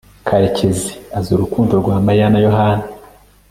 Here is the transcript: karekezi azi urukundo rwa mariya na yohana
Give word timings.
karekezi 0.27 0.91
azi 1.17 1.29
urukundo 1.35 1.73
rwa 1.81 1.95
mariya 2.05 2.27
na 2.31 2.39
yohana 2.45 2.85